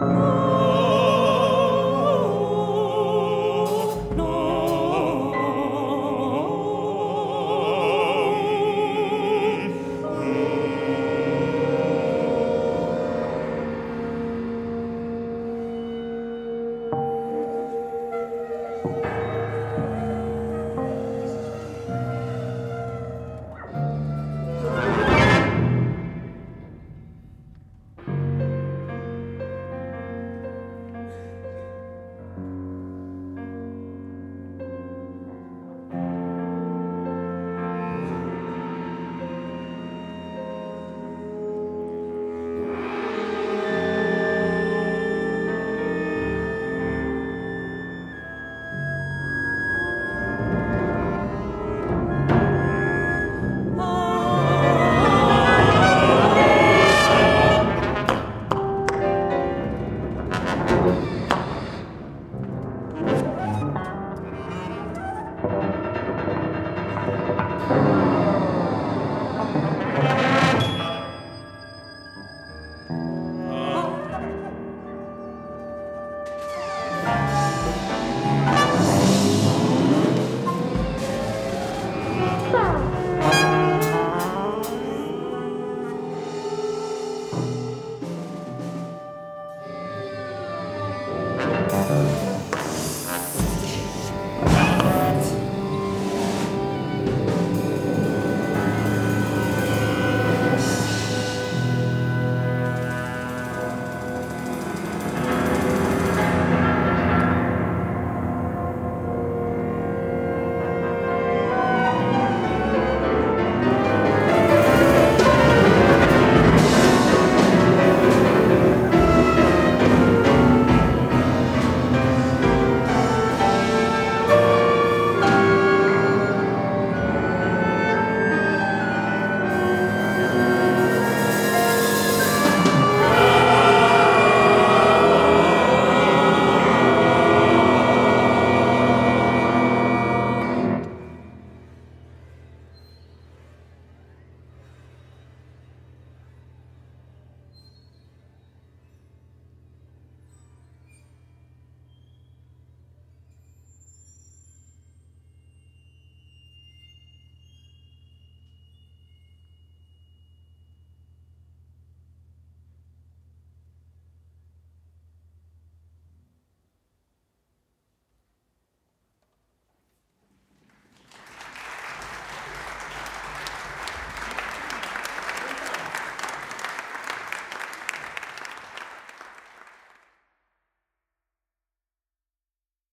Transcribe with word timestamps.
Oh. 0.00 0.47